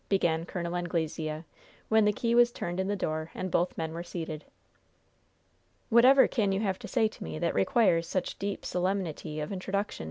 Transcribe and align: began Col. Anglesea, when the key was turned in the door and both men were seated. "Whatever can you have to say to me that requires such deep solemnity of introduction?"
began 0.09 0.47
Col. 0.47 0.75
Anglesea, 0.75 1.43
when 1.87 2.05
the 2.05 2.11
key 2.11 2.33
was 2.33 2.51
turned 2.51 2.79
in 2.79 2.87
the 2.87 2.95
door 2.95 3.29
and 3.35 3.51
both 3.51 3.77
men 3.77 3.93
were 3.93 4.01
seated. 4.01 4.43
"Whatever 5.89 6.27
can 6.27 6.51
you 6.51 6.59
have 6.61 6.79
to 6.79 6.87
say 6.87 7.07
to 7.07 7.23
me 7.23 7.37
that 7.37 7.53
requires 7.53 8.07
such 8.07 8.39
deep 8.39 8.65
solemnity 8.65 9.39
of 9.39 9.51
introduction?" 9.51 9.99